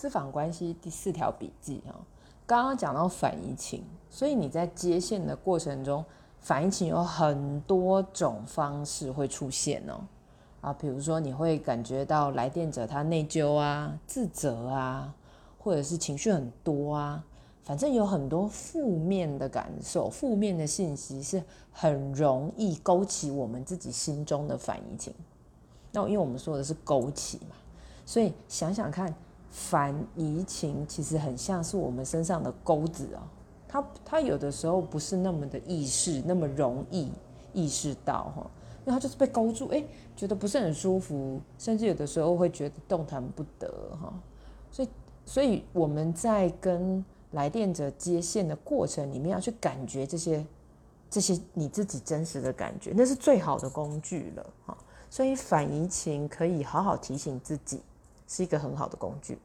[0.00, 1.92] 咨访关系第四条笔记啊，
[2.46, 6.02] 刚刚讲到反移情，所以你在接线的过程中，
[6.38, 10.00] 反移情有很多种方式会出现哦。
[10.62, 15.14] 啊，比如说你会感觉到来电者他内疚啊、自责啊，
[15.58, 17.22] 或者是情绪很多啊，
[17.62, 25.12] 反正有很多负面的感受、负面的信息是很容易勾起我们自己心中的反移情。
[25.92, 27.56] 那因为我们说的是勾起嘛，
[28.06, 29.14] 所以想想看，
[29.50, 33.22] 反移情其实很像是我们身上的钩子啊，
[33.68, 37.10] 它它有的时候不是那么的意识，那么容易
[37.52, 38.50] 意识到哈。
[38.86, 39.84] 因为他就是被勾住，哎，
[40.16, 43.68] 觉得不是很舒服，甚至有的时候会觉得动弹不得
[44.00, 44.10] 哈。
[44.70, 44.88] 所以，
[45.26, 50.46] 所以我们在跟来电者接线的过程里面，要去感觉这些
[51.10, 54.76] 这些你自己真实的感觉，那是最好的工具了哈。
[55.10, 57.82] 所以反移情可以好好提醒自己，
[58.30, 59.36] 是一个很好的工具。